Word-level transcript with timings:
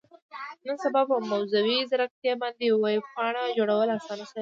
نن 0.65 0.75
سبا 0.83 1.01
په 1.09 1.15
مصنوي 1.29 1.77
ځیرکتیا 1.89 2.33
باندې 2.41 2.65
ویب 2.83 3.03
پاڼه 3.15 3.41
جوړول 3.57 3.87
اسانه 3.97 4.25
شوي 4.29 4.37
دي. 4.39 4.39